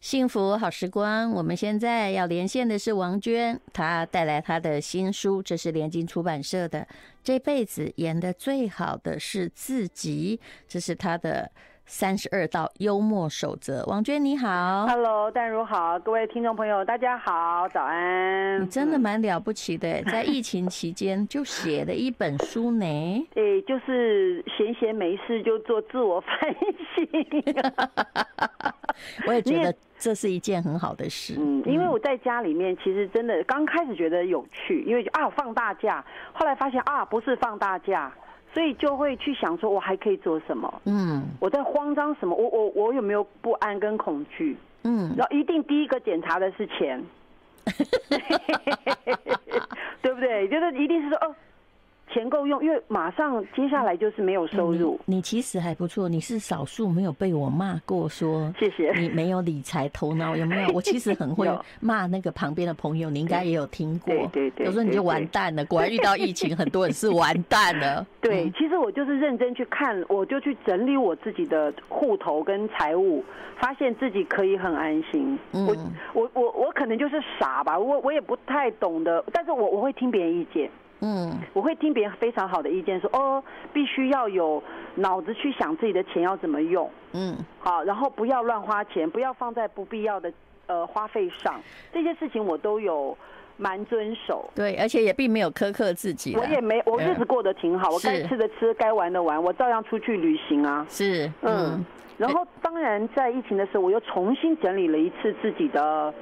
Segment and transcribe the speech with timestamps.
[0.00, 6.80] 幸福好时光，我们现在要连线的是王娟，她带来她的新书，这是联经出版社的
[7.22, 11.50] 《这辈子演的最好的是自己》，这是她的。
[11.92, 18.62] 三十二道幽默守则，王娟你好，Hello，淡如好，各位听众朋友大家好，早安。
[18.62, 22.86] 你 真的蛮了不起的，在疫情期间就写了一本书呢。
[23.34, 26.38] 对，就是闲闲没事就做自我反
[26.94, 27.08] 省。
[29.26, 31.36] 我也觉得这是一件很好的事。
[31.38, 38.12] 嗯，因为我在家里面，其实真的刚开始觉得有趣，因为啊放大假，后来发现啊不是放大假。
[38.52, 40.82] 所以就会去想说，我还可以做什么？
[40.84, 42.34] 嗯，我在慌张什么？
[42.34, 44.56] 我我我有没有不安跟恐惧？
[44.82, 47.00] 嗯，然后一定第一个检查的是钱，
[50.02, 50.48] 对不对？
[50.48, 51.32] 就是一定是说哦。
[52.12, 54.98] 钱够用，因为马上接下来就是没有收入。
[55.06, 60.68] 你，你其实还不错，你是少数没有被我骂过说，谢谢你没有理财头脑，有没有？
[60.74, 61.48] 我其实很会
[61.80, 64.12] 骂那个旁边的朋友，你应该也有听过。
[64.12, 65.64] 对对对，有时候你就完蛋了。
[65.66, 68.06] 果然遇到疫情，很多人是完蛋了。
[68.20, 73.24] 对，其实我就是认真去看，我就去整理我自己的户头跟财务，
[73.58, 75.38] 发现自己可以很安心。
[75.52, 75.76] 嗯我
[76.12, 80.68] 我我我可能就是傻吧，我我也不太懂得，但是我我会听别人意见。
[81.02, 84.62] 嗯，我会听别人非常好的意见，说哦，必须要有
[84.96, 86.90] 脑子去想自己的钱要怎么用。
[87.12, 90.30] 嗯，好，然后不要乱花钱，不要放在不必要的
[90.66, 91.58] 呃花费上，
[91.92, 93.16] 这些事情我都有
[93.56, 94.50] 蛮遵守。
[94.54, 96.36] 对，而且也并没有苛刻自己。
[96.36, 100.86] 我也没，我日子过得挺好，我该吃的吃，该玩的玩，我照样出去旅行啊。
[100.88, 101.82] 是，嗯。
[102.18, 106.12] 然后当然在疫情的时候，我又重新整理了一次自己的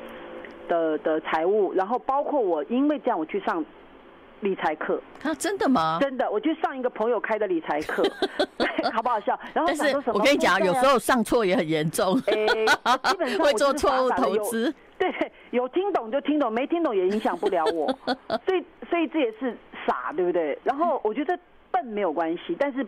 [0.68, 3.64] 的的财务，然后包括我因为这样我去上。
[4.40, 5.98] 理财课啊，真的吗？
[6.00, 8.02] 真的，我去上一个朋友开的理财课，
[8.92, 9.38] 好不好笑？
[9.52, 10.18] 然后想说什么？
[10.18, 14.72] 我跟你讲，有时候上错也很严重，基本上 会做错误投资。
[14.98, 15.12] 对，
[15.50, 17.86] 有听懂就听懂，没听懂也影响不了我。
[18.46, 20.58] 所以，所以这也是傻，对不对？
[20.64, 21.38] 然后我觉得
[21.70, 22.86] 笨没有关系，但是。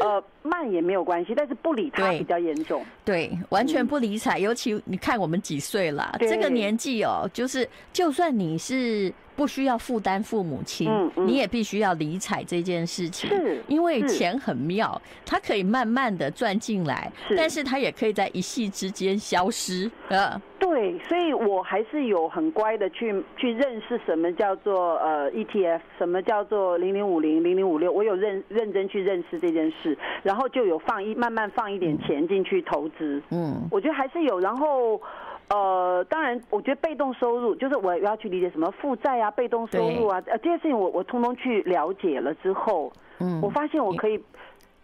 [0.00, 2.84] 呃，慢也没有关系，但是不理他比较严重。
[3.04, 4.38] 对，对，完全不理睬。
[4.38, 13.28] 嗯、尤其你看我们几岁了，这个年纪哦，就是就算你是不需要负担父母亲，嗯嗯、你也必须要理睬这件事情。
[13.30, 19.90] 是，因为钱很妙，它可以慢慢的赚进来，是但是它也可以在一夕之间消失。
[20.08, 20.40] 呃。
[20.56, 35.00] 对，所以我还是有很乖的去去认识什么叫做呃 ETF，什么叫做零零五零零零五六，我有认认真去认识这件事，然后就有放一慢慢放一点钱进去投资，嗯，我觉得还是有，然后
[35.48, 44.18] 呃，当然我觉得被动收入就是我要去理解什么负债啊，被动收入啊，呃这些事情我我通通去了解了之后，嗯，我发现我可以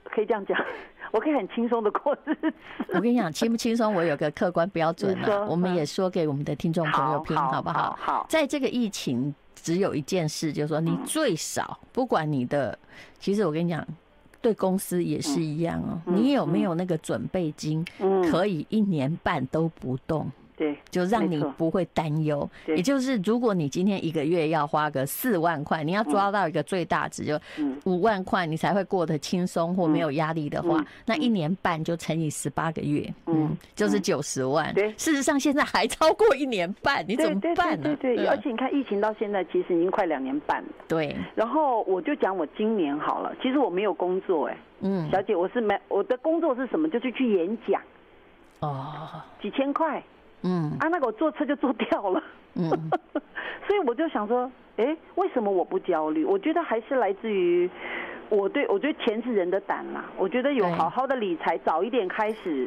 [0.05, 0.59] 可以这样讲。
[1.13, 2.53] 我可以很轻松的过日子。
[2.95, 5.45] 我跟你讲，轻不轻松，我有个客观标准啊。
[5.49, 7.99] 我们也说给我们的听众朋友听，好不好？
[8.01, 12.79] 好，在这个疫情，只有一件事，就是说你最少，不管你的，
[13.19, 13.85] 其实我跟你讲，
[14.41, 16.01] 对公司也是一样哦。
[16.07, 17.85] 你有没有那个准备金，
[18.31, 20.31] 可以一年半都不动？
[20.61, 22.47] 对，就让你不会担忧。
[22.67, 27.41] 也就是，如果你今天一个月要花个四万块，你要抓到一个最大值，就
[27.87, 34.75] 五万块，你才会过得轻松或没有压力的话，那一年半就乘以十八个月，嗯，就是九十万。
[34.75, 37.97] 对，事实上现在还超过一年半，你怎么办呢？
[37.99, 40.69] 对，而且你看疫情到现在其实已经快两年半了。
[40.87, 41.17] 对。
[41.35, 46.87] 然后我就讲我今年好了，其实我没有工作哎，嗯，小姐，我是没我的工作是什么？
[46.91, 47.81] 就是去演讲。
[48.61, 49.23] 哦。
[49.41, 50.03] 几千块。
[50.43, 52.23] 嗯啊，那个我坐车就坐掉了，
[52.55, 52.71] 嗯，
[53.67, 56.25] 所以我就想说，哎、欸，为什么我不焦虑？
[56.25, 57.69] 我觉得还是来自于
[58.29, 60.05] 我对我觉得钱是人的胆嘛。
[60.17, 62.67] 我觉得有好好的理财，早一点开始。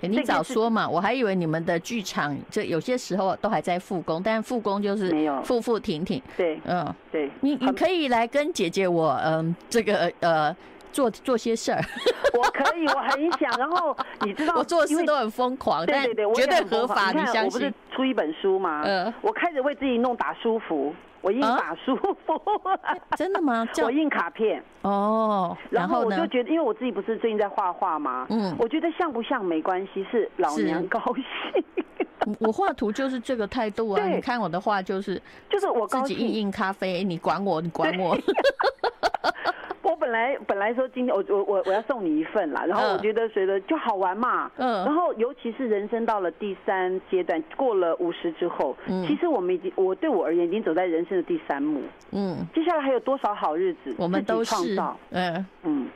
[0.00, 5.10] 你早说嘛，我还以为你们的剧场这有些时候都还在复工，但复工就是
[5.44, 6.20] 复复停停。
[6.36, 10.54] 对，嗯，对，你你可以来跟姐姐我，嗯，这个呃。
[10.92, 11.80] 做做些事儿，
[12.34, 13.50] 我可以，我很想。
[13.58, 17.10] 然后你知道，我做事都很疯狂，对对对，绝对合法。
[17.10, 17.44] 你相信？
[17.44, 18.82] 我不是出一本书吗？
[18.84, 22.14] 嗯，我开始为自己弄打书服，我印打书服。
[23.16, 23.66] 真的吗？
[23.82, 24.62] 我印卡片。
[24.82, 28.26] 哦，然后我就觉得，因为我自己不是最近在画画吗？
[28.30, 31.64] 嗯，我觉得像不像没关系，是老娘高兴。
[32.38, 34.06] 我画图就是这个态度啊！
[34.06, 38.16] 你看我的画就是，就是我自己印印咖啡，你管我，你管我。
[40.12, 51.80] 来本来说今天我我我我要送你一份啦，然后我觉得觉得就好玩嘛，嗯，然后尤其是人生到了第三阶段，过了五十之后，嗯，其实我们已经我对我而言已经走在人生的第三幕，
[52.10, 54.54] 嗯，接下来还有多少好日子，我们都是，
[55.10, 55.46] 嗯。
[55.62, 55.88] 嗯，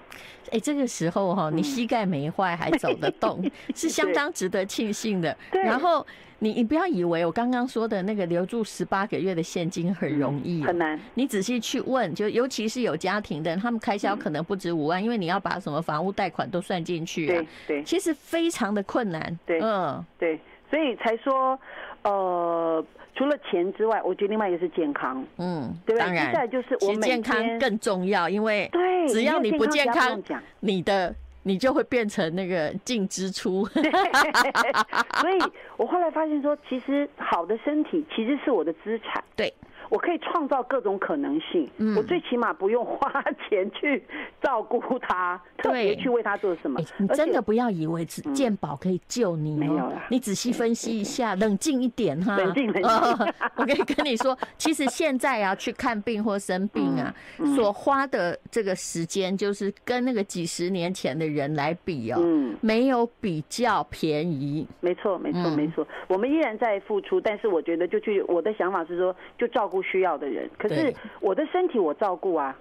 [0.50, 3.44] 哎，这个时候哈，你膝盖没坏还走得动，
[3.74, 6.06] 是相当值得庆幸的，对，然后。
[6.38, 11.00] 你你不要以为我刚刚说的那个留住十八个月的现金很容易，很难。
[11.14, 17.26] 你仔细去问，就尤其是有家庭的，他们开销可能不止五万，因为你要把什么房屋贷款都算进去。
[17.26, 19.38] 对对，其实非常的困难。
[19.46, 20.38] 对，嗯，对，
[20.68, 21.58] 所以才说，
[22.02, 22.84] 呃，
[23.14, 25.24] 除了钱之外，我觉得另外一个是健康。
[25.38, 30.22] 嗯，对，当然，再就是我健康更重要，因为对，只要你不健康，
[30.60, 31.14] 你的。
[31.46, 35.38] 你就会变成那个净支出，所以
[35.76, 39.22] 我后来发现说，其实好的身体其实是我的资产。
[39.36, 39.54] 对。
[39.88, 44.02] 我可以创造各种可能性，嗯、我最起码不用花钱去
[44.42, 46.80] 照顾他，特别去为他做什么。
[46.80, 50.02] 欸、你真的不要以为健保可以救你，喔，没有了。
[50.10, 52.36] 你仔细分析一下，冷静一点哈。
[52.36, 53.32] 冷静，冷静。
[53.56, 62.20] 我可以跟你说，其实现在啊，去看病或生病啊，嗯、所花的这个时间，就是跟那个几十年前的人来比哦，
[62.60, 64.66] 没有比较便宜。
[64.80, 65.86] 没错，没错，没错。
[66.08, 69.75] 我们依然在付出，但是我觉得，就去我的想法是说，就照顾。
[69.76, 70.90] 不需要的人，可是
[71.20, 72.56] 我的身体我照顾啊。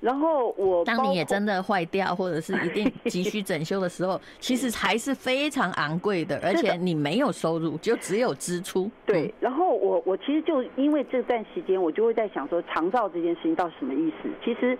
[0.00, 8.88] 然后我当你也真的坏掉，或者是一定急需整修的时候， 其实还是非常昂贵的，而且你没有收入，就只有支出。
[9.04, 9.34] 对。
[9.40, 14.28] 然后我我其实就因为这段时间，我就会在想说，长照这件事情到底什么意思？
[14.44, 14.78] 其实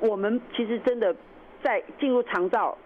[0.00, 1.14] 我们其实真的
[1.62, 2.76] 在进入长照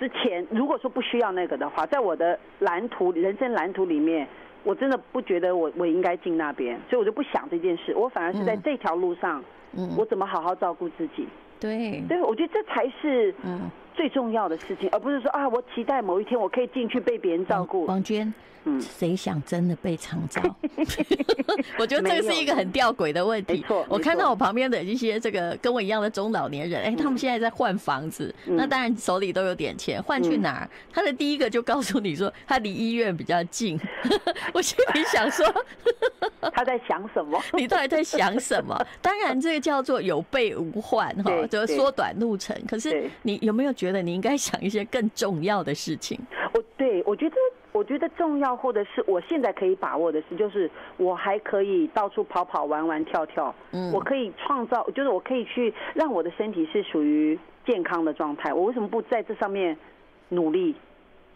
[0.00, 4.26] 之前，如果说不需要那个的话，在我的蓝图人生蓝图里面。
[4.66, 7.94] 我真的不觉得我我应该进那边，所以我就不想这件事。
[7.94, 9.42] 我反而是在这条路上，
[9.78, 11.28] 嗯，我怎么好好照顾自己？
[11.60, 17.86] 对，对，我觉得这才是嗯最重要的事情，而不是说啊，我期待某一天我可以进去被别人照顾。
[17.86, 18.32] 王娟。
[18.68, 20.42] 嗯，谁想真的被长照？
[21.78, 23.64] 我觉得这个是一个很吊诡的问题。
[23.88, 30.68] 我看到我旁边的一些这个跟我一样的中老年人，哎，他们现在在换房子，那当然手里都有点钱，换去哪儿？
[30.92, 33.78] 他的第一个就告诉你说，他离医院比较近。
[34.52, 35.46] 我心里想说，
[36.52, 37.40] 他在想什么？
[37.52, 38.76] 你到底在想什么？
[39.00, 42.60] 当然，这个叫做有备无患哈，就是缩短路程。
[42.66, 46.18] 可是你有没有觉得你应该想一些更重要的事情？
[46.52, 47.36] 我对我觉得。
[47.72, 53.54] 我觉得重要，或者是我现在可以把握的是，就是我还可以到处跑跑、玩玩、跳跳。
[53.72, 58.50] 嗯，我可以创造，就是我可以去让我的身体是属于健康的状态。
[58.54, 59.76] 我为什么不在这上面
[60.30, 60.74] 努力？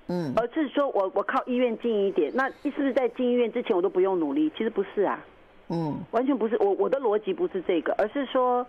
[0.06, 4.50] 嗯，而是说我我靠医院近一点，那是不是在进医院之前我都不用努力？
[4.56, 5.23] 其实不是啊，
[5.69, 6.56] 嗯，完全不是。
[6.58, 8.67] 我我的逻辑不是这个，而是说，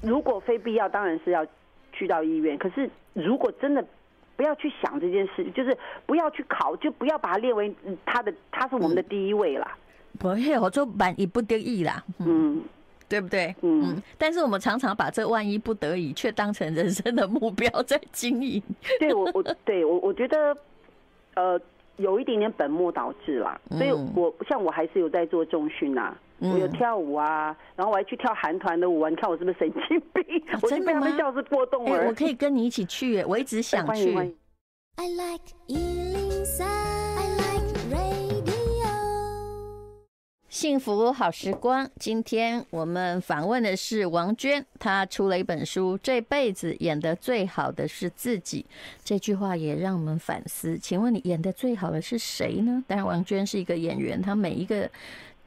[0.00, 1.44] 如果非必要，当然是要
[1.94, 2.58] 去到医院。
[2.58, 3.82] 可是如果真的。
[4.36, 7.72] 不要去想这件事，就是不要去考，就不要把它列为
[8.04, 9.78] 他的，他是我们的第一位啦。
[10.18, 12.60] 不会，我就万一不得已啦，嗯，
[13.08, 13.54] 对不对？
[13.60, 18.60] 嗯，但是我们常常把这万一不得已却当成人生的目标在经营。
[18.98, 20.56] 对我，我 对我我觉得，
[21.34, 21.60] 呃，
[21.98, 23.56] 有一点点本末倒置啦。
[23.70, 26.12] 所以我像我还是有在做重训呐。
[26.52, 29.08] 我有跳舞啊，然后我还去跳韩团的舞啊！
[29.08, 30.44] 你看我是不是神经病？
[30.62, 32.06] 我就被他们笑是过动了。
[32.06, 34.14] 我可以跟你一起去，我一直想去。
[34.96, 35.40] I like
[40.48, 48.64] 幸福好时光，今天我们访问的是王娟，她出了一本书，这辈子演得最好的是自己。
[49.02, 52.84] 这句话也让我们反思，请问你演得最好的是谁呢？
[52.86, 54.88] 当然，王娟是一个演员，她每一个。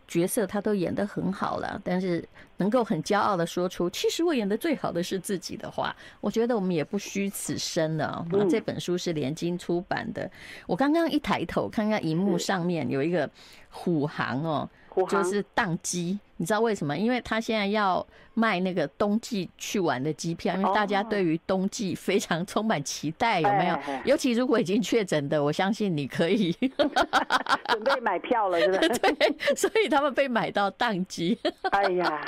[0.07, 2.23] 角色他都演得很好了，但是
[2.57, 8.25] 能够很骄傲的说出“其实我演的最好的是自己”的话，我觉得我们也不虚此生了。
[8.31, 10.29] 那，这本书是联经出版的，
[10.65, 13.29] 我刚刚一抬头看看荧幕上面有一个
[13.69, 14.69] 虎航哦。
[15.07, 16.97] 就是宕机，你知道为什么？
[16.97, 23.77] 因为他现在要卖那个冬季去玩的机票，因为大家对于冬季非常充满期待，有没有？
[24.05, 28.89] 尤其如果已经确诊的，我相信你可以 准备买票了，是不是？
[28.99, 31.37] 对，所以他们被买到当机。
[31.71, 32.23] 哎呀，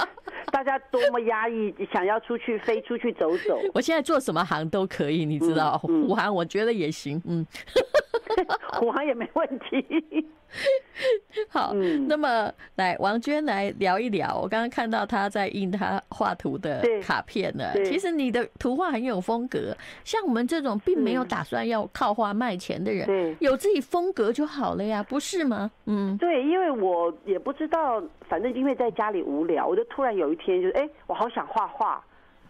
[0.51, 3.59] 大家多么压抑，想要出去飞出去走走。
[3.73, 5.77] 我现在做什么行都可以，你知道？
[5.77, 7.45] 虎航我觉得也行，嗯，
[8.79, 10.25] 虎航也没问题。
[11.49, 14.39] 好，嗯、那么来王娟来聊一聊。
[14.41, 17.65] 我刚刚看到他在印他画图的卡片呢。
[17.83, 25.69] 其实你的图画很有风格，像我们这种并没有打算要靠画卖钱的人，对有自己风格就好了呀，不是吗？
[25.85, 32.03] 嗯，对，因为我也不知道，反正因为在家里无聊，我就突然有一天就是哎、欸，我好想画画。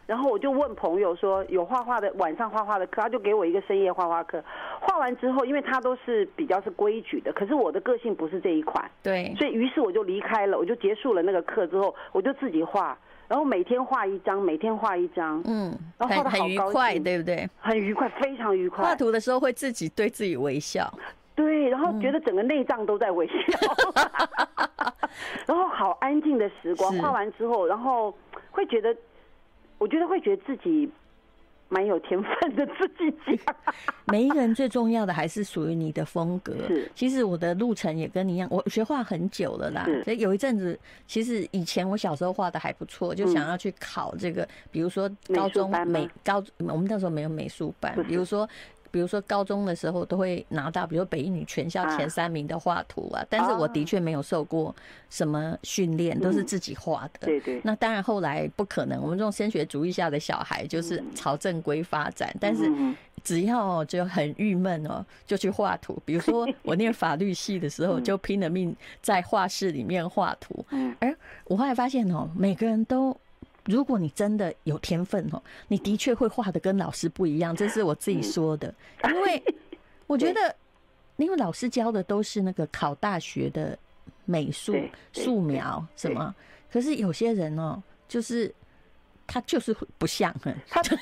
[0.10, 4.44] 然后我就问朋友说有画画的晚上画画的课，他就给我一个深夜画画课。
[4.82, 12.98] 画完之后，因为他都是比较是规矩的，可是我的个性不是这一款，对，所以于是我就离开了，我就结束了那个课之后，我就自己画，
[13.28, 17.48] 然后每天画一张，每天画一张，嗯，然后画的好愉快，对不对？
[17.60, 18.84] 很愉快，非常愉快。
[18.84, 20.92] 画图的时候会自己对自己微笑，
[21.36, 23.34] 对，然后觉得整个内脏都在微笑，
[23.94, 24.10] 嗯、
[25.46, 26.92] 然后好安静的时光。
[26.98, 28.12] 画完之后，然后
[28.50, 28.96] 会觉得。
[29.80, 30.88] 我觉得会觉得自己
[31.70, 33.56] 蛮有天分的，自己讲。
[34.06, 36.54] 每一个人最重要的还是属于你的风格。
[36.68, 39.86] 是，其实我的路程也跟你一样，我学画很久了啦。
[40.04, 48.48] 所以有一阵子，其实以前我小时候画的还不错，就想要去考这个，比如说高中美高，我们那时候没有美术班，比如说。
[48.92, 54.76] 比如说高中的时候都会拿到，比如说北一女全校前三名的画图啊，但是我的确没有受过
[55.10, 57.28] 什么训练，都是自己画的。
[57.28, 57.62] 对对。
[57.64, 62.64] 那当然后来不可能，我们这种升学主义下的小孩就是朝正规发展，但是
[63.24, 66.02] 只要就很郁闷哦，就去画图。
[66.06, 70.66] 比如说 我念法律系的时候，就拼了命在画室里面画图。
[71.00, 71.16] 而
[71.46, 73.16] 我后来发现哦，每个人都。
[73.66, 78.74] 如果你真的有天分哦，你的确会画的跟老师不一样，这是我自己说的。
[79.06, 79.44] 因为
[80.08, 80.56] 我觉得，
[81.18, 83.78] 因为老师教的都是那个考大学的
[84.26, 84.76] 美术
[85.14, 86.34] 素描什么，
[86.72, 88.54] 可是有些人哦，就是。
[89.32, 90.36] 他就是不像，
[90.68, 90.98] 他他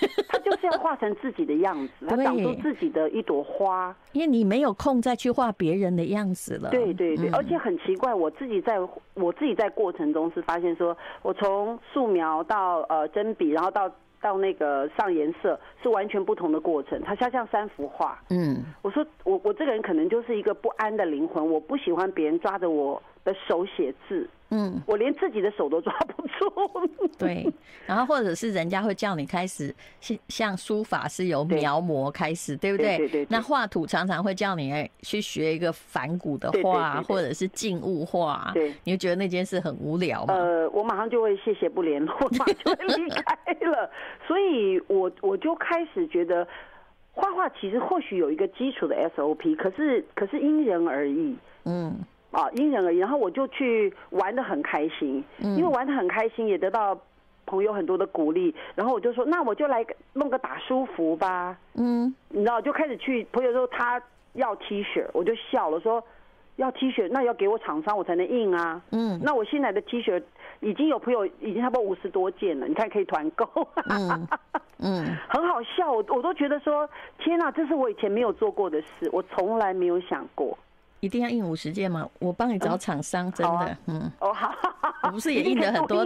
[0.50, 3.96] 就是要画成自己的样子，他长出自己的一朵花。
[4.14, 6.70] 因为你没有空再去画别人的样子了。
[6.70, 8.80] 对对对，而且很奇怪，我自己在
[9.14, 17.00] 我自己在过程中是发现说，我从素描到呃针笔，然后到到那个上颜色，是完全不同的过程。
[17.04, 18.20] 它像像三幅画。
[18.30, 24.28] 嗯，我说我我这个人可能就是一个不安的灵魂，我不喜欢别人抓着我的手写字。
[24.50, 26.90] 嗯，我连自己的手都抓不住。
[27.18, 27.46] 对，
[27.86, 32.98] 然后或者是人家会叫你开始像像书法是由描摹开始，对不对？
[32.98, 33.28] 对对。
[33.30, 38.52] 那画图常常会叫你去学一个反古的画，或者是静物画。
[38.54, 38.74] 对。
[38.86, 40.34] 你会觉得那件事很无聊吗？
[40.34, 43.90] 呃，我马上就会谢谢不联络，马上就会离开了。
[44.26, 46.48] 所以我我就开始觉得，
[47.12, 51.36] 画画其实或许有一个基础的 SOP，可是可是因人而异。
[51.66, 52.00] 嗯。
[52.32, 56.98] 啊，因人而异，然后我就去玩的很开心，因为玩的很开心，也得到
[57.46, 64.02] 朋友很多的鼓励，然后我就说，那我就来弄个打舒服吧，嗯，你知道，就开始去朋友说他
[64.34, 66.04] 要 T 恤，我就笑了，说
[66.58, 70.22] 要 T 恤，那要给我厂商我才能印啊，嗯，那我现在的 T 恤
[70.60, 73.48] 已经有朋友已经差不多五十多件了，你看可以团购，
[73.90, 74.28] 嗯，
[74.80, 76.88] 嗯， 很好笑，我我都觉得说，
[77.20, 80.58] 天哪，这是我以前没有做过的事，我从来没有想过。
[81.00, 82.10] 一定要印五十件吗？
[82.20, 84.54] 我帮你找厂商，真的，嗯，哦好，
[85.04, 86.04] 我不是也 印了很多，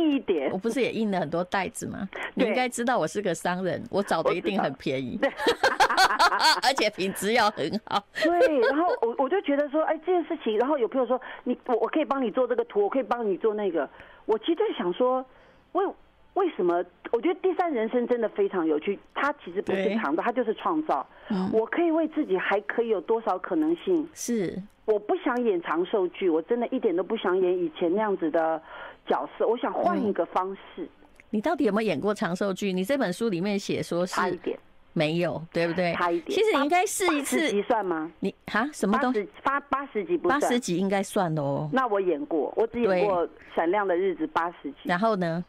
[0.51, 2.07] 我不是也印了很多袋子吗？
[2.33, 5.19] 你应该知道我是个商人，我找的一定很便宜，
[6.63, 8.03] 而且品质要很好。
[8.21, 13.89] 对，然后我我就觉得说，哎，这件事情，然后有朋友说，你我我可以帮你做这个图，我可以帮你做那个，
[14.25, 15.25] 我其实就想说，
[15.71, 15.95] 我。
[16.33, 16.83] 为什么？
[17.11, 18.97] 我觉得第三人生真的非常有趣。
[19.13, 21.05] 它其实不是创造，它就是创造。
[21.51, 24.07] 我可以为自己还可以有多少可能性？
[24.13, 28.61] 是，我不想演长寿剧，我真的一点都不想演以前那样子的
[29.05, 29.45] 角色。
[29.45, 30.87] 我想换一个方式。
[31.31, 32.71] 你到底有没有演过长寿剧？
[32.71, 34.57] 你这本书里面写说是差一点，
[34.93, 35.93] 没有，对不对？
[35.95, 36.31] 差一点。
[36.31, 37.37] 其实你应该试一次。
[37.37, 38.11] 八十集算吗？
[38.21, 39.27] 你哈什么东西？
[39.43, 40.39] 八八十集不算。
[40.39, 41.69] 八十集应该算哦。
[41.73, 44.77] 那我演过，我只演过《闪亮的日子》八十集。
[44.83, 45.43] 然后呢？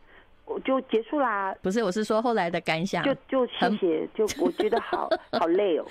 [0.53, 1.55] 我就结束啦。
[1.63, 3.03] 不是，我是说后来的感想。
[3.03, 5.85] 就就谢谢，就我觉得好 好累哦，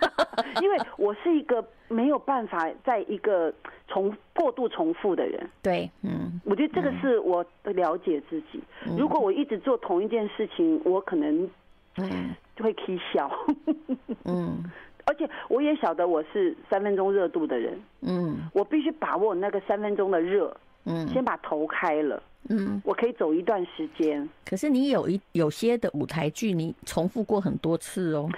[0.60, 3.52] 因为我是一个没有办法在一个
[3.86, 5.48] 重过度重复的人。
[5.62, 8.62] 对，嗯，我觉得这个是我的了解自己。
[8.98, 11.48] 如果我一直做同一件事情，我可能
[11.96, 13.30] 嗯就会起笑。
[14.24, 14.62] 嗯，
[15.06, 17.80] 而且我也晓得我是三分钟热度的人。
[18.02, 20.54] 嗯，我必须把握那个三分钟的热。
[20.86, 22.22] 嗯，先把头开了。
[22.50, 24.28] 嗯，我可以走一段时间。
[24.44, 28.28] 可是你有一有些的舞台剧，你重复过很多次哦。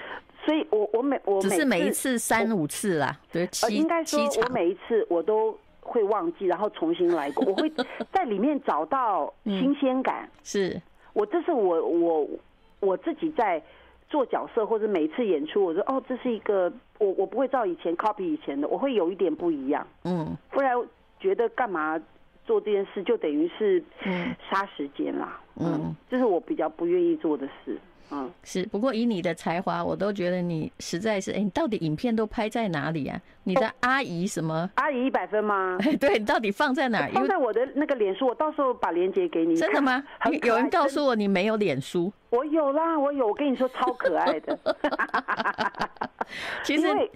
[0.45, 7.45] 所以我我每我只是每一次三五次啦，对，七应该说我每一次我都会忘记，然后重新来过。
[7.45, 7.71] 我会
[8.13, 10.29] 在里面找到新鲜感。
[10.43, 10.79] 是，
[11.13, 12.29] 我这是我我
[12.81, 13.61] 我自己在
[14.09, 19.87] 做角色或者每一次演出，我说哦，这是一个我我不会照以前 copy 以前的，我会有一点不一样。
[20.03, 20.75] 嗯，不然
[21.19, 21.99] 觉得干嘛？
[22.45, 23.83] 做这件事就等于是
[24.49, 27.77] 杀时间啦，嗯，这是我比较不愿意做的事。
[28.11, 28.63] 嗯，是。
[28.67, 33.19] 不过以你的才华，我都觉得你实在是，哎、欸，你到底影片都拍在哪里啊？
[33.45, 34.69] 你的阿姨什么？
[34.75, 35.77] 阿姨一百分吗？
[35.79, 37.11] 哎， 对，你到底放在哪儿？
[37.15, 39.55] 放在我的那个脸书，我到时候把链接给你。
[39.55, 40.03] 真的吗？
[40.43, 42.11] 有人告诉我你没有脸书。
[42.29, 43.27] 我有啦，我有。
[43.27, 44.59] 我跟你说，超可爱的。
[46.63, 47.11] 其实，因为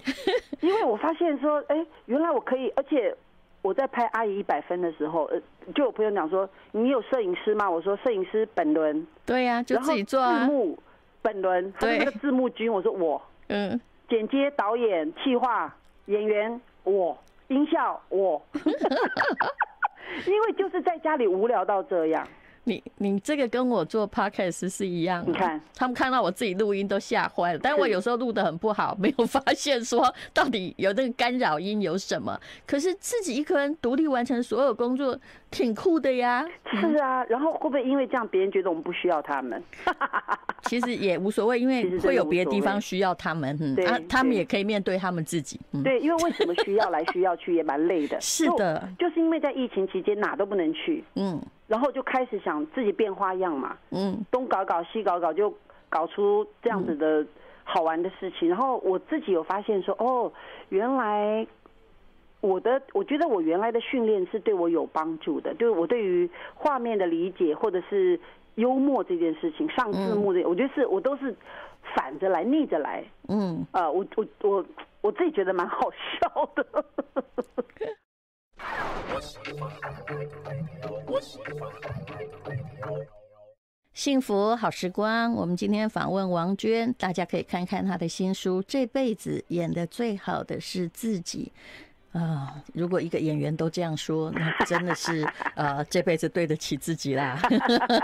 [0.62, 3.14] 因为我发现说，哎、欸，原来我可以，而且
[3.62, 5.40] 我在拍阿姨一百分的时候，呃，
[5.74, 7.68] 就有朋友讲说，你有摄影师吗？
[7.68, 9.06] 我说摄影师本轮。
[9.26, 10.46] 对呀、啊，就自己做啊。
[10.46, 10.78] 字幕
[11.20, 12.72] 本轮，他是那个字幕君。
[12.72, 15.74] 我说我， 嗯，剪接、导演、企划。
[16.06, 18.40] 演员我，音效我，
[20.26, 22.26] 因为就是在家里无聊到这样。
[22.68, 32.38] 你你这个跟我做 podcast 是一样，你看他们看到我自己录音都吓坏了，但我有时候录的很不好， 没有发现说到底有那个干扰音有什么。
[32.66, 35.18] 可是自己一个人独立完成所有工作，
[35.50, 36.46] 挺酷的呀。
[36.70, 39.62] 是啊，然后会不会因为这样别人觉得我们不需要他们？
[40.64, 45.58] 其实也无所谓，因为会有别的地方需要他们，嗯，啊，他们也可以面对他们自己。
[45.82, 48.18] 对，因为为什么需要来需要去也蛮累的。
[48.20, 51.40] 是的，就是因为在疫情期间哪都不能去，嗯。
[51.68, 55.54] 然后就开始想自己变花样嘛，嗯，东搞搞西搞搞，就
[55.90, 57.24] 搞出这样子的
[57.62, 58.48] 好玩的事情。
[58.48, 60.32] 然后我自己有发现说，哦，
[60.70, 61.46] 原来
[62.40, 68.18] 我的我觉得我原来的训练是对我有帮助的，就是我对于画面的理解或者是
[68.54, 71.36] 幽默这件事情，上字幕的，我觉得是我都是
[71.94, 74.64] 反着来逆着来，嗯，呃，我我我
[75.02, 76.84] 我自己觉得蛮好笑的。
[83.92, 91.50] 幸福好时光，我们今天访问王娟，大家可以看看她的新书《这辈子演的最好的是自己》
[92.18, 92.62] 啊、呃。
[92.74, 97.36] 如果一个演员都这样说，那真的是 呃这辈子对得起自己啦。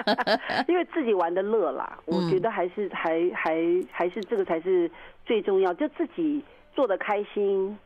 [0.67, 3.57] 因为自己玩的乐啦，我觉得还是还还
[3.93, 4.91] 还是这个才是
[5.25, 6.43] 最重要，就自己
[6.75, 7.79] 做的开心，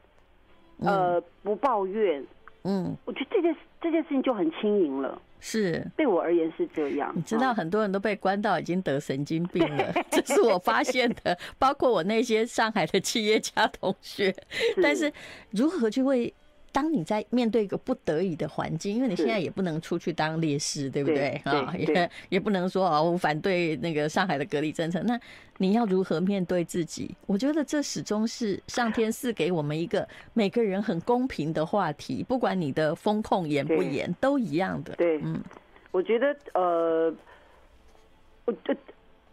[0.78, 2.24] 呃，不抱怨。
[2.64, 5.20] 嗯，我觉得这件这件事情就很轻盈了。
[5.40, 7.12] 是，对我而言是这样。
[7.14, 11.38] 你知道，很多人都被关到已经得神经病了， 这是我发现的。
[11.58, 14.34] 包括我那些上海的企业家同学，
[14.82, 15.12] 但是
[15.50, 16.32] 如何去为？
[16.78, 21.30] 当你在面对一个不得已的环境，因为你现在也不能出去当烈士，对不对？
[21.44, 25.02] 啊，也 也不能说哦，我反对那个上海的隔离政策。
[25.02, 25.18] 那
[25.56, 27.12] 你要如何面对自己？
[27.26, 34.94] 我觉得这始终是上天赐给我们一个每个人很公平的话题，不管你的风控严不严，都一样的。
[34.94, 35.42] 对，嗯，
[35.90, 37.12] 我觉得呃，
[38.44, 38.72] 我这。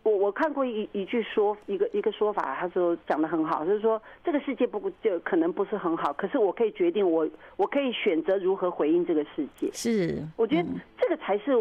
[0.06, 9.68] 我我看过一一句说一个一个说法，他说讲的很好，就是说这个世界不就可能不是很好，可是我可以决定我我可以选择如何回应这个世界。
[9.74, 11.56] 是，我觉得这个才是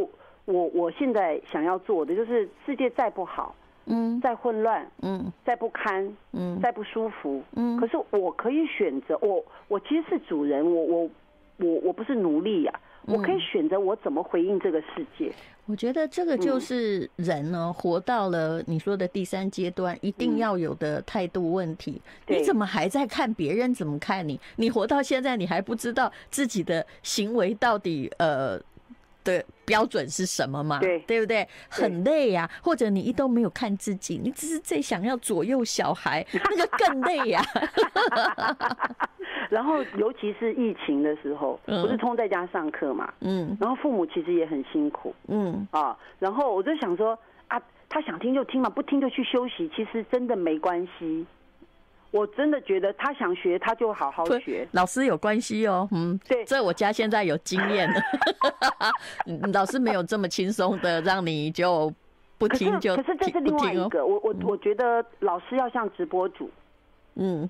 [0.45, 3.55] 我我现在想要做的，就是世界再不好，
[3.87, 11.11] 嗯，再混乱，嗯，再不堪，嗯，再不舒服，嗯，可是我可以选择，我我其实是主人，我我
[11.57, 15.33] 我我不是奴隶呀，我可以选择我怎么回应这个世界。
[15.67, 22.01] 我觉得这个就是人呢，活到了你说的第三阶段，一定要有的态度问题。
[22.27, 24.39] 你怎么还在看别人怎么看你？
[24.57, 28.61] 你活到现在，你还不知道自己的行为到底呃
[29.23, 30.81] 的标准是什么吗？
[30.81, 31.49] 对，对不对？
[31.71, 32.51] 很累呀。
[32.63, 37.43] 或者你一都没有看自己，你只是在想要左右小孩，那个更累呀。
[39.51, 43.13] 然后，尤其是疫情的时候，不是通在家上课嘛？
[43.21, 43.57] 嗯。
[43.61, 45.15] 然后父母其实也很辛苦。
[45.29, 45.67] 嗯。
[45.71, 49.71] 啊，然后我就想说啊，他想听就听嘛，不听就去休息。
[49.75, 51.27] 其实真的没关系。
[52.11, 54.67] 我真的觉得他想学，他就好好学。
[54.73, 55.89] 老师有关系哦。
[55.93, 56.19] 嗯。
[56.29, 56.45] 对。
[56.45, 58.01] 这我家现在有经验了。
[59.53, 61.93] 老师没有这么轻松的让你就
[62.39, 62.95] 不听就。
[62.97, 64.07] 可是这是另外一个。
[64.07, 66.49] 我我我觉得老师要像直播主。
[67.17, 67.49] 嗯。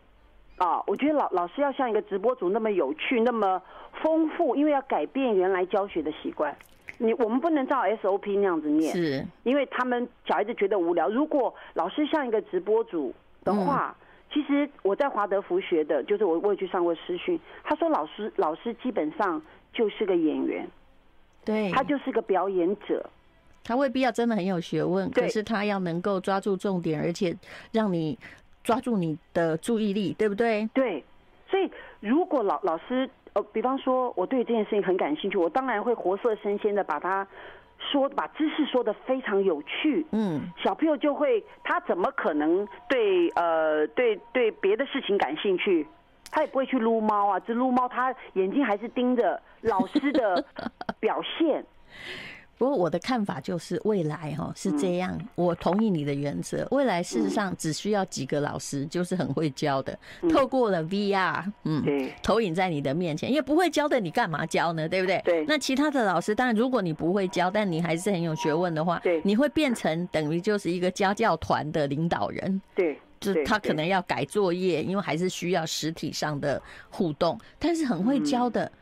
[0.57, 3.61] 啊，我觉得老老师要像一个直播主那么有趣，那么
[4.03, 6.57] 丰富，因为要改变原来教学的习惯。
[6.99, 11.09] 你我们不能照 SOP 那样子念，是，因为他们小孩子觉得无聊。
[11.09, 13.13] 如果老师像一个直播主
[13.43, 20.65] 的话，嗯、其实我在华德福学的，就是我我也去上过师训，他说老师老师基本上就是个演员，
[21.45, 23.05] 对，他就是个表演者，
[23.65, 27.37] 他未必要真的很有学问，可是他要能够抓住重点，而且
[27.73, 28.17] 让你。
[28.65, 30.69] 抓住你的注意力，对不对？
[30.75, 31.05] 对，
[31.49, 37.27] 所以如果老老师呃，比方说我对这件事情很感兴趣，我当然会活色生香的把它
[37.79, 40.07] 说，把知识说得非常有趣。
[40.13, 45.87] 嗯，小朋友就会，他怎么可能对呃对对别的事情感兴趣？
[46.31, 50.45] 他也不会去撸猫啊，这撸猫他眼睛还是盯着老师的
[50.99, 51.65] 表现。
[52.65, 56.67] 不过我的看法就是，未来哈是这样，我同意你的原则。
[56.71, 59.99] 未来事实上只需要几个老师，就是很会教的，
[60.31, 64.89] 透过了 VR，嗯，投影在你的面前，因为不会教的你干嘛教呢？
[64.89, 65.21] 对不对？
[65.27, 65.45] 对。
[65.47, 78.73] 那其他的老师，当然如果你不会教，但你还是很有学问的话，对，你会变成等于就是一个家教团的领导人，对，就他可能要改作业，因为还是需要实体上的互动，但是很会教的。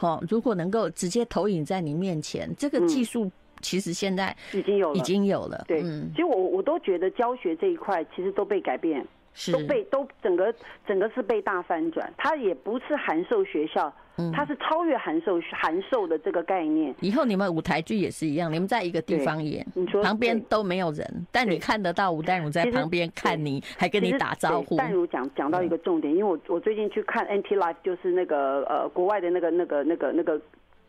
[0.00, 5.64] 哦，如果能够直接投影在你面前，这个技术其实现在已经有了，已经有了。
[5.68, 9.06] 对，其实我我都觉得教学这一块其实都被改变，
[9.52, 10.54] 都被都整个
[10.86, 13.92] 整个是被大翻转，它也不是函授学校。
[14.34, 16.94] 它是超越函授函授的这个概念。
[17.00, 24.76] 以后你们舞台剧也是一样，你们在一个地方演，你说旁边都没有人，但你看得到吴淡如在旁边看你，还跟你打招呼。
[24.76, 30.38] 淡如讲讲到一个重点，因为我我最近去看 NT Life，就是那个呃国外的那个那个那个那个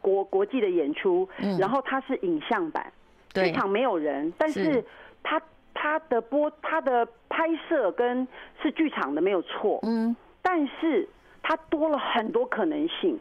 [0.01, 1.25] 国国际的演出，
[1.57, 2.91] 然后它是影像版，
[3.33, 4.83] 剧场没有人，但是
[5.23, 5.41] 它
[5.73, 8.27] 它的播它的拍摄跟
[8.61, 11.07] 是剧场的没有错，嗯，但是。
[11.43, 13.19] 它多了很多可能性，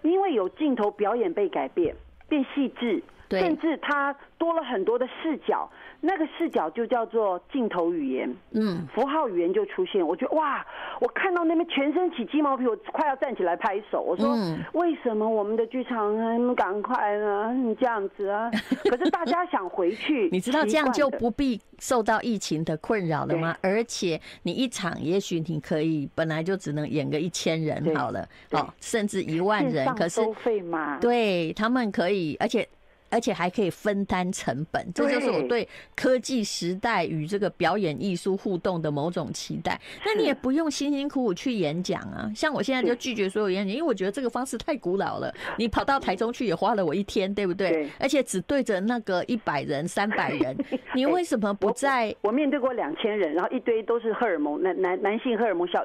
[0.00, 1.94] 因为有镜头表演被改变，
[2.26, 5.70] 变细致，甚至它多了很多的视角。
[6.00, 10.06] 那个视角就叫做镜头语言，嗯，符号语言就出现。
[10.06, 10.64] 我觉得哇，
[11.00, 14.00] 我看到那边全身起鸡毛皮，我快要站起来拍手。
[14.00, 14.36] 我说，
[14.74, 17.52] 为什么我们的剧场那么赶快啊？
[17.52, 18.48] 你这样子啊？
[18.88, 23.56] 可是大家想回去， 你知道这样就不必受到疫情的困扰了吗？
[23.60, 32.66] 而且你一场也许你可以本来就只能演个一千人好了，哦，甚至一万人，可是收费嘛，对他们可以，而且。
[33.10, 35.66] 而且还可以分担成本，这就是我对
[35.96, 39.80] 科技时代与这个表演艺术互动的某种期待。
[40.04, 45.34] 那你也不用辛辛苦苦去演讲啊，像我现在就拒绝所有演讲，因为我觉得这个方式太古老了。
[45.56, 47.88] 你跑到台中去也花了我一天，对不对？
[47.98, 50.56] 而且只对着那个一百人、三百人，
[50.94, 52.14] 你为什么不在？
[52.20, 55.84] 我面对过两千人，然后一堆都是荷尔蒙，男男男性荷尔蒙小。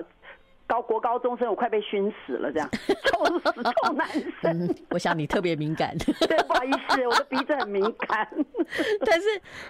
[0.74, 2.68] 高国高中生，我快被熏死了，这样
[3.06, 4.08] 臭死臭男
[4.42, 4.66] 生。
[4.66, 5.96] 嗯，我想你特别敏感。
[6.28, 8.28] 对，不好意思，我的鼻子很敏感。
[9.06, 9.28] 但是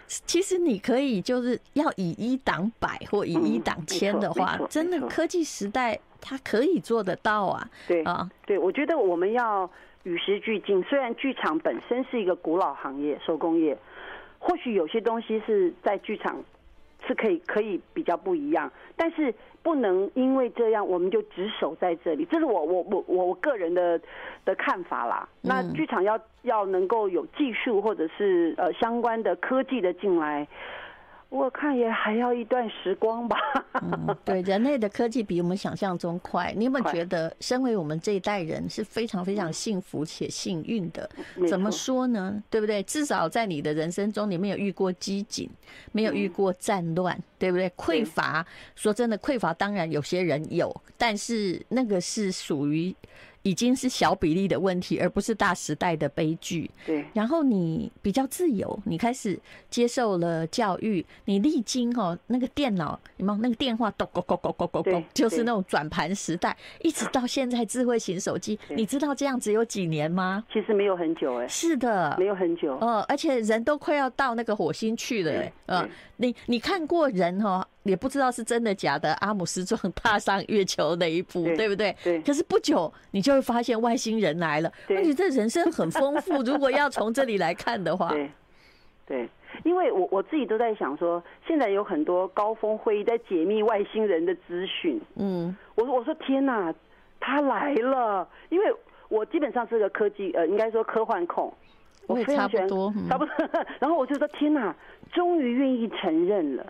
[0.08, 7.70] 其实你可以就是要以一挡百或以一挡千的话，真的科技时代它可以做得到啊。
[7.86, 9.70] 对啊，对，我觉得我们要
[10.04, 10.82] 与时俱进。
[10.84, 13.78] 虽然剧场本身是一个古老行业，手工业，
[14.40, 16.42] 或许有些东西是在剧场
[17.06, 19.36] 是可以可以比较不一样，但是。
[19.64, 22.28] 不能因为这样，我们就只守在这里。
[22.30, 24.00] 这是我我我我个人的
[24.46, 25.28] 的看法啦。
[25.42, 30.46] 那剧场要要能够有技术或者是呃相关的科技的进来。
[31.34, 33.36] 我看也还要一段时光吧。
[33.82, 36.54] 嗯，对，人类的科技比我们想象中快。
[36.56, 41.10] 你有没有觉得，身为我们这一代人是非常非常幸福且幸运的？
[41.50, 42.42] 怎么说呢？
[42.52, 42.84] 对不对？
[42.84, 45.50] 至少在你的人生中，你没有遇过饥馑，
[45.92, 47.68] 没有遇过战乱，对不对？
[47.72, 52.96] 匮乏，说真的，匮乏当然有些人有，但是那个是属于。
[53.44, 56.70] 已经是小比例的问题，而不是大时代的悲剧。
[56.86, 57.06] 对。
[57.14, 70.44] 然后你比较自由，你开始接受了教育，你历经哦那个电脑，有没有那个电话咚咚咚咚咚咚咚，就是那种转盘时代，一直到现在智慧型手机，你知道这样子有几年吗？
[70.52, 71.48] 其实没有很久哎。
[71.48, 72.76] 是的，没有很久。
[72.78, 75.54] 哦，而且人都快要到那个火星去了哎。
[75.66, 77.68] 嗯，你你看过人哈？
[77.84, 81.96] 也不知道是真的假的，阿姆斯壮踏上月球那一步，对，对不对？
[82.04, 82.22] 对。
[82.22, 84.72] 可是不久，你就会发现外星人来了。
[84.88, 84.98] 对。
[84.98, 88.10] 而且这人生很丰富，如果要从这里来看的话。
[88.10, 88.30] 对。
[89.06, 89.30] 对。
[89.64, 95.00] 因为我我自己都在想说，现在有很多高峰会议在解密外星人的资讯。
[95.16, 95.56] 嗯。
[95.76, 96.74] 我说我说天哪，
[97.20, 98.28] 他来了！
[98.50, 98.74] 因为
[99.10, 101.54] 我基本上是个科技呃，应该说科幻控。
[102.08, 102.94] 我也差不多。
[103.08, 103.34] 差不多。
[103.80, 104.76] 然后我就说天哪，
[105.12, 106.66] 终于愿意承认了。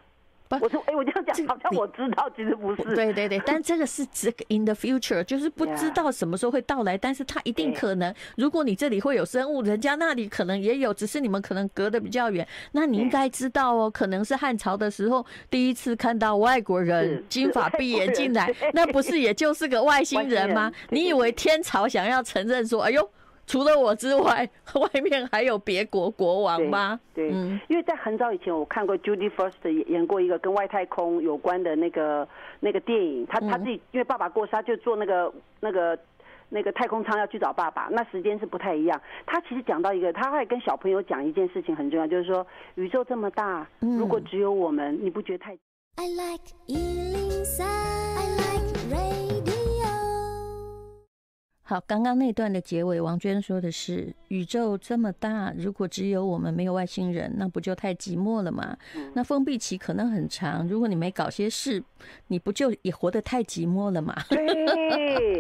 [0.62, 2.84] 我说，哎，我这样讲好像我知道，其实不是。
[2.96, 8.14] 对对对，但 这个是这个 in the future，就是不知道什么时候会到来，但是它一定可能。
[8.38, 12.48] 如果你这里会有生物，人家那里可能也有，只是你们可能隔得比较远。
[12.74, 20.72] 那你应该知道哦，可能是汉朝的时候第一次看到外国人金发碧眼进来，那不是也就是个外星人吗？
[20.90, 23.10] 你以为天朝想要承认说，哎呦？
[23.46, 27.00] 除了我之外，外面还有别国国王吗？
[27.14, 32.28] 对，对嗯、因为在很早以前，我看过 Judy Foster 演演过一个跟外太空有关的那个
[32.62, 33.26] 那个电影。
[33.28, 36.00] 他他自己因为爸爸过世，他就坐那个那个
[36.50, 39.02] 那个太空舱要去找爸爸，那时间是不太一样。
[39.26, 45.58] 他其实讲到一个，他会跟小朋友讲一件事情很重要，就是说宇宙这么大，如果只有我们，你不觉得太
[45.98, 46.54] ？I like
[51.74, 58.78] 好，刚刚那段的结尾，王娟说的是：宇宙这么大，如果只有我们没有外星人，那不就太寂寞了吗？
[58.96, 61.84] 嗯、那封闭期可能很长，如果你没搞些事，
[62.28, 64.16] 你不就也活得太寂寞了吗？
[64.30, 65.40] 对，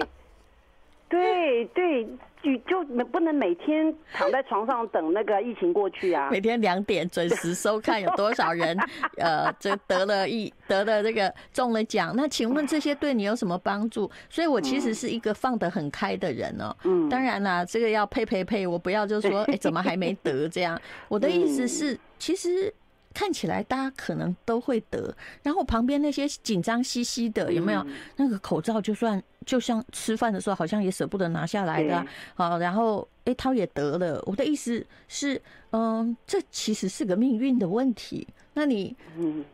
[1.13, 2.07] 对对。
[2.43, 6.27] 就就不能每天躺在床上等那个疫情过去啊！
[6.29, 8.77] 每天两点准时收看，有多少人
[9.15, 12.13] 呃，这得了一得了这个中了奖？
[12.17, 14.11] 那请问这些对你有什么帮助？
[14.29, 16.75] 所以我其实是一个放得很开的人哦。
[16.83, 20.77] 嗯，当然啦，这个要配配配，我不要就说 哎，怎么还没得这样？
[21.07, 22.73] 我的意思是，其实。
[23.13, 27.85] 看起来大家可能都会得，然后旁边那些紧张兮兮的有没有？
[28.15, 34.21] 那个口罩就算就像吃饭的时候好像也舍不得拿下来的，啊，好，然后哎，他也得了。
[34.25, 38.27] 我的意思是，嗯，这其实是个命运的问题。
[38.55, 38.95] 那你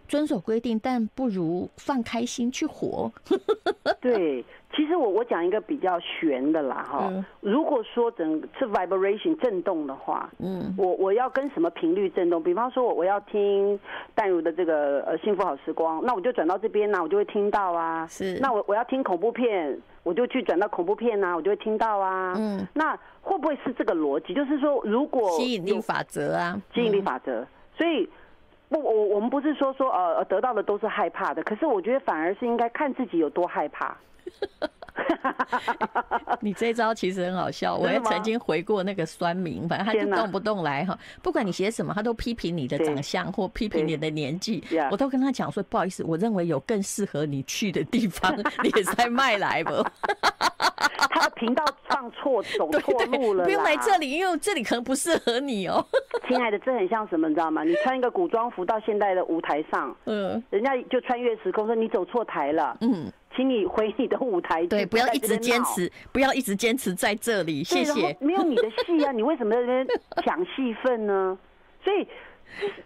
[0.08, 3.12] 遵守规定，但不如放开心去活。
[4.02, 4.44] 对。
[4.76, 12.42] 其实我我讲一个比较玄的啦哈，如果说整是 vibration 震动的话，嗯，我我要跟什么频率震动？
[12.42, 13.78] 比方说我我要听
[14.14, 18.06] 淡如的这个呃幸福好时光，那我就转到这边呐，我就会听到啊。
[18.08, 18.38] 是。
[18.40, 22.34] 那我我要听恐怖片，我就去转到恐怖片啊，我就会听到啊。
[22.38, 22.68] 嗯。
[22.74, 24.34] 那会不会是这个逻辑？
[24.34, 27.46] 就是说，如果吸引力法则啊，吸引力法则。
[27.78, 28.10] 所以
[28.70, 33.96] 不，我我们不是说说呃得到的都是害怕的，可是我觉得反而是应该看自己有多害怕。
[36.42, 49.92] 你这招其实很好笑，我也曾经回过那个酸民，反正他就动不动来哈，不管你写什么，他都批评你的长相或批评你的年纪，我都跟他讲说不好意思，我认为有更适合你去的地方， 你也在麦来吧。
[51.12, 55.84] 他的频道放错，走错路了，不用来这里，因为这里可能不适合你哦。
[56.28, 57.64] 亲爱的，这很像什么，你知道吗？
[57.64, 63.12] 你穿一个古装服到现代的舞台上， 嗯，人家就穿越时空说你走错台了，嗯。
[63.40, 68.14] 请你回你的舞台，对，不要一直坚持，不要一直坚持在这里，谢谢。
[68.20, 69.88] 没有你的戏啊， 你为什么在那边
[70.26, 71.40] 抢戏份呢？
[71.82, 72.06] 所以，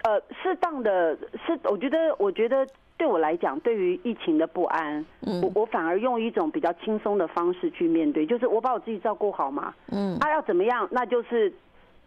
[0.04, 11.52] 呃，适当的，是我觉得，我觉得对我来讲，对于疫情的不安，嗯，我我反而用一种比较轻松的方式去面对，就是我把我自己照顾好嘛，嗯，他要怎么样，那就是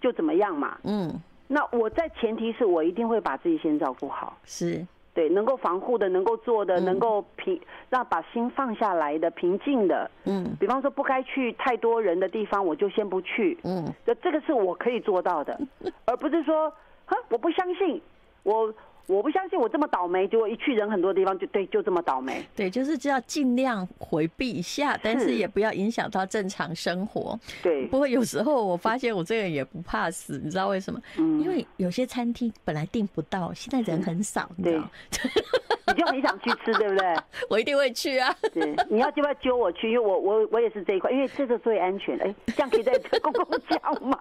[0.00, 1.12] 就怎么样嘛，嗯，
[1.48, 4.86] 那我在前提是我一定会把自己先照顾好，是。
[5.16, 15.58] 对，能够防护的，能够做的，能够平让把心放下来的，平静的，嗯，比方说不该去太多人的地方，我就先不去，嗯，这这个是我可以做到的，
[16.04, 16.70] 而不是说，
[17.06, 18.00] 哼，我不相信
[18.42, 18.72] 我。
[19.06, 22.44] 我不相信我这么倒霉，结果一去人很多地方就对，就这么倒霉。
[22.56, 27.38] 对，就是只要尽量回避一下，但是也不要影响到正常生活。
[27.62, 27.86] 对。
[27.86, 31.00] 不过有时候我发现我这个人也不怕死，你知道为什么？
[31.18, 31.40] 嗯。
[31.40, 34.90] 因为有些餐厅本来订不到，现在人很少，你知道。
[35.88, 37.16] 你就很想去吃，对不对？
[37.48, 38.34] 我一定会去啊。
[38.52, 38.74] 对。
[38.90, 42.18] 你要就要揪我去，因为我我我也是这一块，因为这个最安全。
[42.18, 44.18] 哎，这样可以在公共讲吗？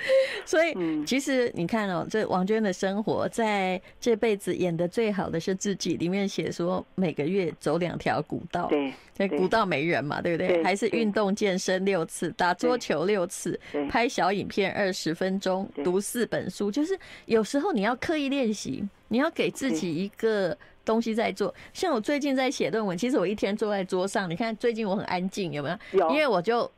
[0.46, 5.96] 所以，其实你看哦，这王娟的生活，在这辈子演的最好的是自己。
[5.98, 8.70] 里面写说，每个月走两条古道，
[9.16, 10.62] 对，古道没人嘛，对不对？
[10.62, 13.58] 还是运动健身六次，打桌球六次，
[13.90, 16.70] 拍小影片二十分钟，读四本书。
[16.70, 21.52] 就是有时候你要刻意练习，你要给自己一个东西在做。
[21.72, 25.98] 像我最近在写论文，其实我一天坐在桌上，你看最近我很安静，有没有？
[25.98, 26.70] 有，因为我就。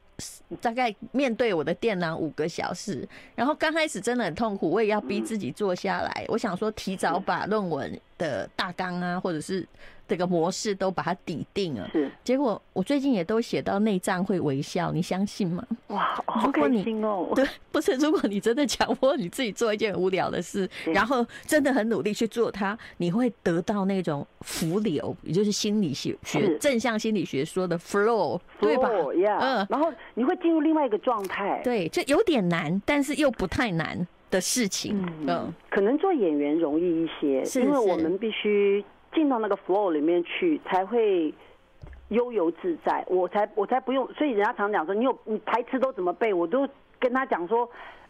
[0.61, 6.25] 大概面对我的电脑五个小时，然后刚开始真的很痛苦，我也要逼自己坐下来。
[6.29, 9.67] 我想说，提早把论文的大纲啊，或者是。
[10.11, 12.11] 这个模式都把它抵定了，是。
[12.25, 15.65] 结果我最近也都写到内脏会微笑，你相信吗？
[15.87, 17.31] 哇，好开心哦！
[17.37, 28.91] 对，不是，如果你真的强迫你自己做一件无聊的事，然后真的很努力去做它，你会得到那种浮流，也就是心理学学正向心理学说的 flow，对吧？
[29.41, 35.09] 嗯，然后你会进入另外一个状态，对，就有点难，但是又不太难的事情。
[35.29, 38.85] 嗯，可能做演员容易一些，是因为我们必须。
[39.13, 41.35] 进到那个 flow 里面去，才会
[42.09, 43.05] 悠游自在。
[43.09, 46.33] 我才我才不用，所以人家常讲说，你有你台词都怎么背？
[46.35, 46.69] 我都
[46.99, 47.69] 跟他讲说，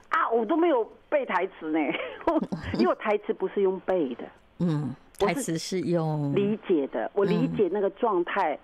[0.09, 1.79] 啊，我都没有背台词呢，
[2.79, 4.25] 因为我台词不是用背的，
[4.59, 7.11] 嗯，台词是用理解的。
[7.15, 8.59] 我理解那个状态，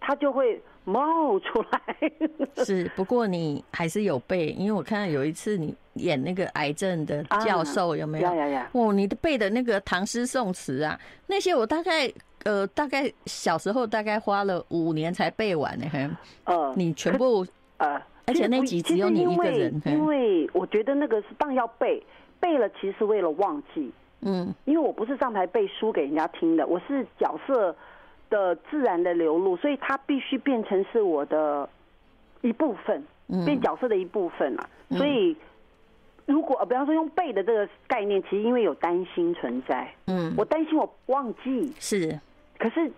[0.00, 0.60] 他就会。
[0.88, 8.30] 冒出来是，不过你还是有背，因为我看到有一次你演那个癌症的教授，有没有？
[8.72, 12.10] 哦，你的背的那个唐诗宋词啊，那些我大概
[12.44, 15.86] 呃大概小时候大概花了五年才背完呢。
[16.44, 17.46] 呃，你全部
[17.76, 22.02] 呃，而且那集只有你一个人，因为我觉得那个是当要背，
[22.40, 23.92] 背了其实是为了忘记。
[24.22, 27.76] 嗯，因为我不是上台背书给人家听的，我是角色
[28.30, 31.68] 的自然的流露，所以它必须变成是我的
[32.42, 33.02] 一部分，
[33.44, 34.68] 变角色的一部分了。
[34.90, 35.36] 所以，
[36.26, 42.18] 如果比方说用背的这个概念，其实因为有担心存在，嗯，我担心我忘记，是，
[42.58, 42.90] 可是，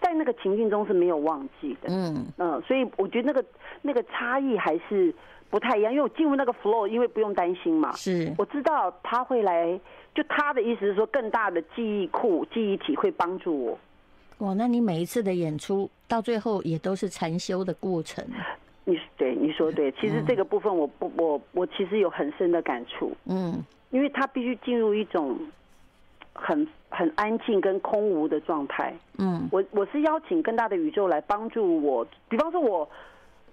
[0.00, 2.26] 在那个情境中是没有忘记的，嗯。
[2.38, 3.44] 嗯，所以我觉得那个
[3.82, 5.14] 那个差异还是
[5.50, 9.78] 不太一样，因为我进入那个 flow，因为不用担心嘛，是，我知道他会来，
[10.14, 13.78] 就他的意思是说，更大的记忆库、记忆体会帮助我。
[14.38, 18.22] 哇，那你每一次的演出到最后也都是禅修的过程。
[18.84, 23.10] 你对你说对，其实这个部分我不我我其实有很深的感触。
[23.24, 25.38] 嗯，因为他必须进入一种
[26.34, 28.94] 很很安静跟空无的状态。
[29.18, 32.06] 嗯，我我是邀请更大的宇宙来帮助我。
[32.28, 32.88] 比方说我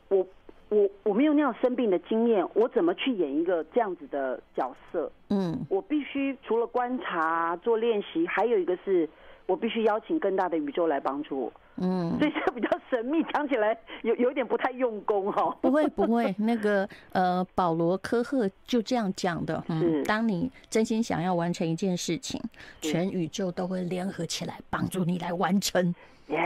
[0.09, 0.27] 我
[0.67, 5.09] 我我没有那样生病的经验，我怎么去演一个这样子的角色？
[5.29, 9.09] 嗯，我必须除了观察做练习，还有一个是。
[9.45, 15.55] 我必须邀请更大的宇宙来帮助我，嗯，所以这比较神秘，讲起来有有点不太用功哈。
[15.61, 22.41] 不会不会， 那个呃，保罗科赫就这样讲的，嗯，当你真心想要完成一件事情，
[22.81, 25.93] 全宇宙都会联合起来帮助你来完成。
[26.27, 26.39] 耶，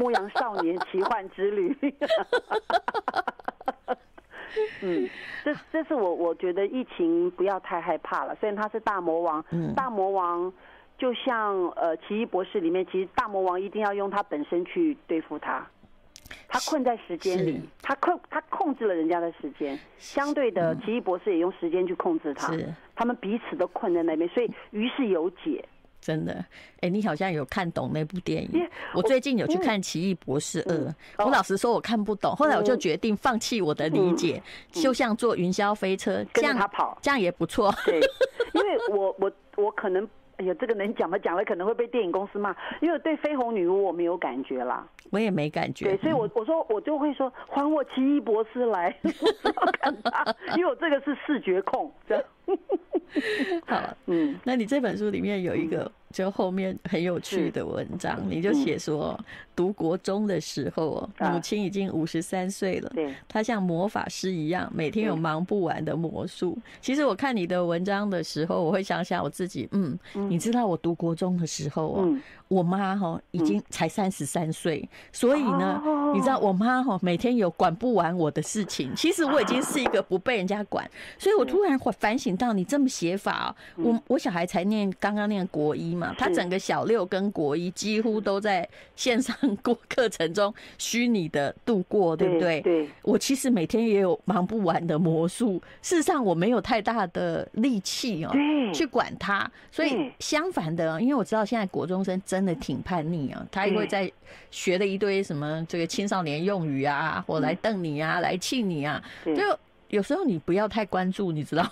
[0.00, 1.76] 牧羊少年奇幻之旅。
[4.82, 5.08] 嗯，
[5.44, 10.52] 这这是我我觉得疫情不要太害怕了，虽然他是大魔王，嗯，大魔王。
[10.98, 15.66] 就像呃，奇异博士里面，其实大魔王一定要用他本身去对付他，
[16.46, 22.52] 他困在时间里，他控他控制了人家的时间，相对的，奇异博士也用时间去控制他，
[22.94, 25.64] 他们彼此都困在那边，所以于是有解。
[26.00, 26.44] 真的，
[26.80, 28.68] 哎，你好像有看懂那部电影？
[28.92, 30.74] 我最近有去看《奇异博士二》，
[31.24, 37.72] 我老实说，我看不懂，后来我就决定放弃我的理解，就像坐云霄飞车，这样他跑，这样也不错。
[37.84, 38.00] 对，
[38.52, 40.08] 因为我我我可能。
[40.42, 41.16] 哎呀，这个能讲吗？
[41.18, 45.84] 讲了可能会被电影公司骂，因为对绯红女巫我没有感觉啦，我也没感觉。
[45.84, 52.24] 对，所以我我说我就会说还我奇异博士来， 我要看他，因为我这个是视觉控，这样。
[53.66, 55.90] 好， 嗯，那你这本书里面有一个。
[56.12, 59.18] 就后面很有趣的文章，你就写说，
[59.56, 66.58] 读国中的时候哦，母亲已经五十三岁了，对，她像魔法师一样，每天有忙不完的魔术。
[66.82, 78.94] 其实我看你的文章的时候，我会想想我自己，嗯，你知道我读国中的时候哦，我妈哈已经才三十三岁，所以呢，你知道我妈哈每天有管不完我的事情。
[78.94, 86.14] 其实我已经是一个不被人家管，所以我突然反省到，你这么写法，我我小孩才念刚刚念国一嘛。
[86.18, 92.60] 他整个小六跟国一几乎都在 线上过课程中虚拟的度过，对不对？
[92.60, 92.88] 对。
[93.02, 98.32] 我其实每天也有忙不完的魔术，事实上我没有太大的力气哦，
[98.72, 99.50] 去管他。
[99.70, 104.10] 所以相反的，因为我知道现在国中生真的挺叛逆啊，他也会在
[104.50, 109.58] 学了一堆什么这个青少年用语啊，我来瞪你啊，来气你啊，就
[109.92, 111.64] 有时候你不要太关注，你知道？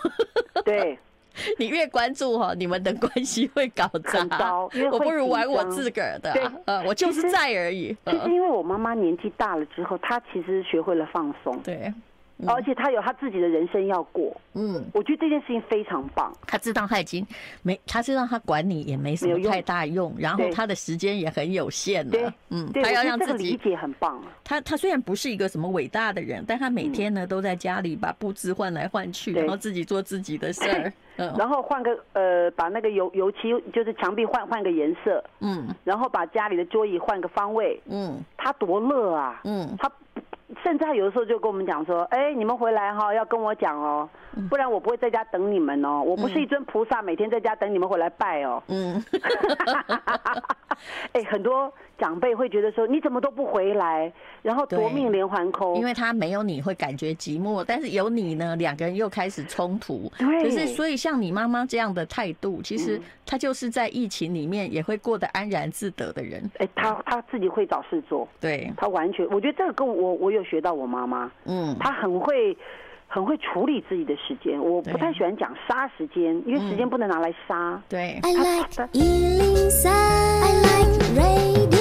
[0.64, 0.98] 对。
[1.58, 4.52] 你越关注哈，你们的关系会搞砸。
[4.90, 7.96] 我不如玩我自个儿的，对，呃，我就是在而已。
[8.04, 11.56] 其实因为我妈妈年纪大了之后，她其实学会了放松。
[11.62, 11.94] 对。
[12.46, 16.32] 而且他有他自己的人生要过，嗯，我觉得这件事情非常棒。
[16.46, 17.26] 他知道他已经
[17.62, 24.22] 没，他知道他管你也没什么太大用，然后他的时间也很有限了，嗯，他要让自己理解很棒。
[24.44, 39.90] 他他虽然不是一个什么伟大的人，但他每天呢都在家里把布置换来换去，然后自己做自己的事儿， 嗯，然后换个呃把那个油油漆就是墙壁换换个颜色，嗯，然后把家里的桌椅换个方位，嗯，他多乐啊，嗯，他。
[40.62, 44.08] 甚至他有的时候就跟我们讲说：“哎，你们回来哈，要跟我讲哦，
[44.48, 46.02] 不然我不会在家等你们哦。
[46.02, 49.02] 我不是一尊菩萨，每天在家等你们回来拜哦。”嗯，
[51.12, 54.12] 哎，很多长辈会觉得说：“你怎么都不回来？”
[54.42, 60.10] 然后夺命连环扣，因为他没有你会感觉寂寞，但是有你呢，两个人又开始冲突。
[60.18, 66.42] 对，就是所以像你妈妈这样的态度，其实她就是在疫情里面也会过得安然自得的人。
[66.58, 72.56] 哎，她她自己会找事做，对，她完全，我觉得这个跟我我有学到我妈妈，嗯，她很会
[73.12, 74.56] 很会处理自己的时间。
[74.56, 77.82] 我不太喜欢讲杀时间，因为时间不能拿来杀。
[77.88, 78.20] 对。
[78.22, 81.79] I like 103, I like radio